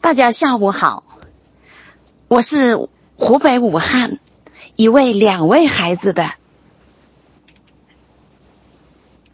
[0.00, 1.04] 大家下午好，
[2.28, 4.20] 我是湖北武汉
[4.76, 6.34] 一位两位孩子的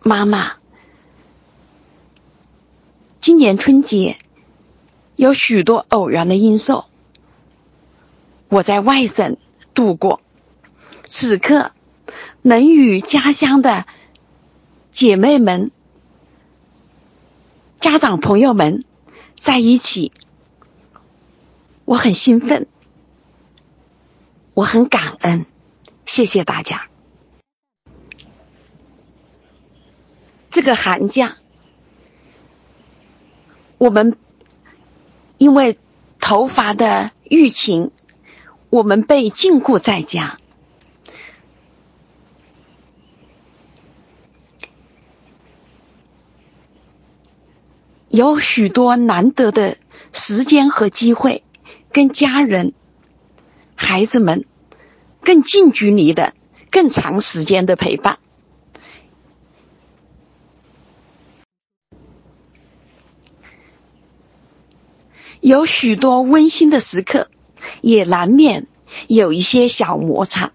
[0.03, 0.53] 妈妈。
[3.21, 4.17] 今年春节
[5.17, 6.85] 有许多偶然的因素，
[8.49, 9.37] 我在外省
[9.75, 10.21] 度过，
[11.09, 11.73] 此刻
[12.41, 13.87] 能与家乡的
[14.93, 15.71] 姐妹们、
[17.81, 18.85] 家长朋友们
[19.41, 20.11] 在一起。
[21.87, 22.67] 我很兴奋，
[24.55, 25.45] 我很感恩，
[26.07, 26.89] 谢谢大家。
[30.51, 31.37] 这个寒假，
[33.77, 34.17] 我们
[35.37, 35.79] 因为
[36.21, 37.91] 头发的疫情，
[38.71, 40.39] 我们被禁锢在家，
[48.09, 49.77] 有许多难得的
[50.13, 51.45] 时间和机会。
[51.95, 52.75] 跟家人、
[53.77, 54.47] 孩子们
[55.21, 56.35] 更近距离的、
[56.69, 58.19] 更长时间的陪伴，
[65.41, 67.31] 有许多温馨的时刻，
[67.81, 68.67] 也难免
[69.07, 70.51] 有一些小摩擦，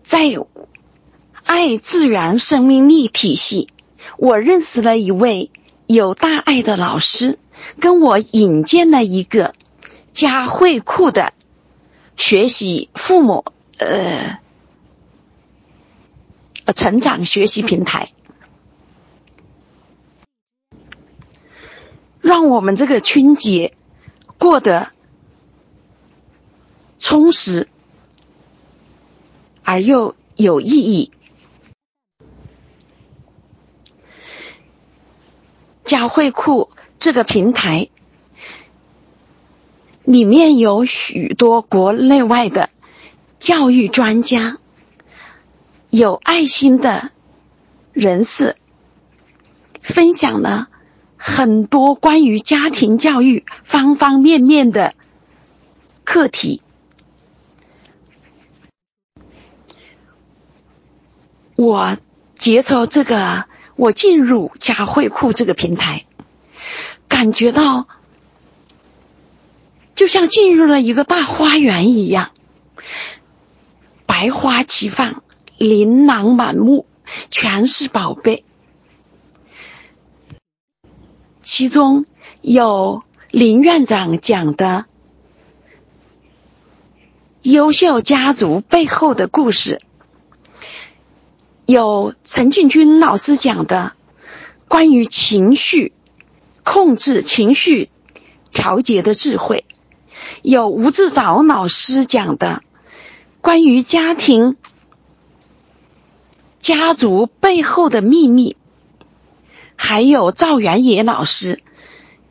[0.00, 0.34] 在。
[1.58, 3.66] 爱自然生命力体系，
[4.16, 5.50] 我认识了一位
[5.88, 7.36] 有大爱的老师，
[7.80, 9.56] 跟我引荐了一个
[10.12, 11.32] 家慧库的
[12.16, 13.44] 学习父母
[13.78, 14.38] 呃
[16.76, 18.12] 成长学习平台，
[22.20, 23.74] 让我们这个春节
[24.38, 24.90] 过得
[27.00, 27.66] 充实
[29.64, 31.10] 而又有意义。
[35.88, 36.68] 家慧库
[36.98, 37.88] 这个平台
[40.04, 42.68] 里面有许多国内外的
[43.38, 44.58] 教育专家，
[45.88, 47.10] 有爱心的
[47.94, 48.56] 人士，
[49.82, 50.68] 分享了
[51.16, 54.92] 很多关于家庭教育方方面面的
[56.04, 56.60] 课题。
[61.56, 61.96] 我
[62.34, 63.46] 接受这个。
[63.78, 66.04] 我进入佳慧库这个平台，
[67.06, 67.86] 感觉到
[69.94, 72.32] 就像进入了一个大花园一样，
[74.04, 75.22] 百花齐放，
[75.58, 76.86] 琳琅满目，
[77.30, 78.42] 全是宝贝。
[81.44, 82.04] 其中
[82.42, 84.86] 有林院长讲的
[87.42, 89.80] 优秀家族背后的故事。
[91.70, 93.92] 有陈静军老师讲的
[94.68, 95.92] 关于情绪
[96.64, 97.90] 控制、情绪
[98.50, 99.66] 调节的智慧，
[100.40, 102.62] 有吴志早老师讲的
[103.42, 104.56] 关于家庭
[106.62, 108.56] 家族背后的秘密，
[109.76, 111.62] 还有赵元野老师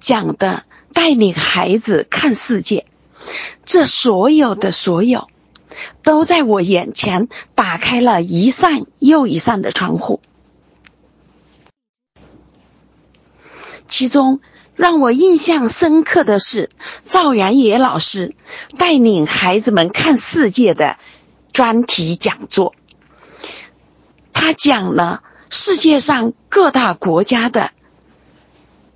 [0.02, 2.88] 讲的带领孩子看世界，
[3.66, 5.28] 这所有的所有。
[6.04, 10.22] 都在我眼前打开了一扇又一扇的窗户。
[13.88, 14.42] 其中
[14.76, 16.70] 让我印象深刻的是
[17.04, 18.36] 赵元野老师
[18.78, 20.98] 带领孩子们看世界的
[21.54, 22.76] 专题讲座。
[24.34, 27.72] 他讲了世界上各大国家的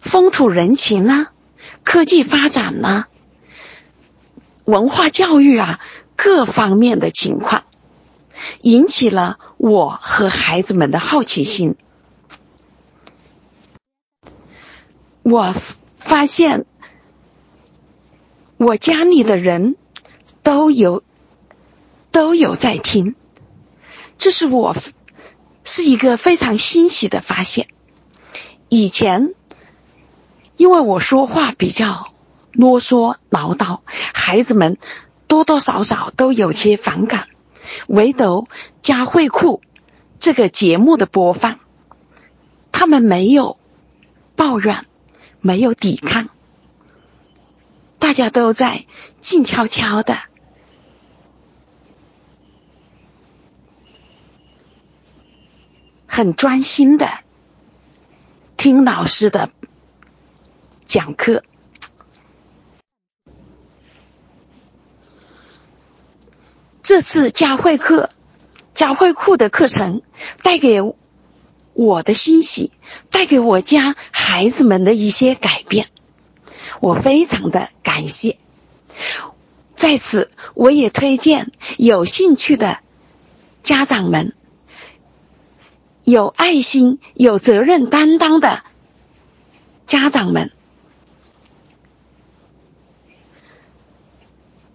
[0.01, 1.31] 风土人情啊，
[1.83, 3.07] 科技发展啊，
[4.65, 5.79] 文化教育啊。
[6.23, 7.63] 各方面的情况，
[8.61, 11.75] 引起了我和孩子们的好奇心。
[15.23, 15.55] 我
[15.97, 16.67] 发现，
[18.57, 19.75] 我家里的人
[20.43, 21.01] 都有
[22.11, 23.15] 都有在听，
[24.19, 24.75] 这是我
[25.63, 27.67] 是一个非常欣喜的发现。
[28.69, 29.33] 以前，
[30.55, 32.13] 因为我说话比较
[32.51, 34.77] 啰嗦唠叨，孩子们。
[35.31, 37.29] 多多少少都有些反感，
[37.87, 38.49] 唯独
[38.81, 39.61] 佳慧库
[40.19, 41.61] 这个节目的播放，
[42.73, 43.57] 他们没有
[44.35, 44.85] 抱怨，
[45.39, 46.27] 没有抵抗，
[47.97, 48.85] 大家都在
[49.21, 50.17] 静悄悄的，
[56.07, 57.07] 很专心的
[58.57, 59.49] 听老师的
[60.87, 61.45] 讲课。
[66.91, 68.09] 这次佳慧课
[68.73, 70.01] 教会库的课程
[70.43, 70.81] 带给
[71.71, 72.73] 我的欣喜，
[73.09, 75.87] 带给我家孩子们的一些改变，
[76.81, 78.37] 我非常的感谢。
[79.73, 82.79] 在此，我也推荐有兴趣的
[83.63, 84.35] 家长们，
[86.03, 88.63] 有爱心、有责任担当的
[89.87, 90.51] 家长们，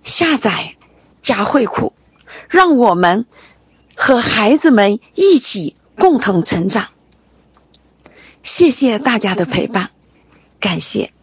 [0.02, 0.76] 下载
[1.20, 1.92] 佳慧库，
[2.48, 3.26] 让我们
[3.94, 6.88] 和孩子们一起共同成长。
[8.43, 9.90] 谢谢大家的陪伴，
[10.60, 11.15] 感谢。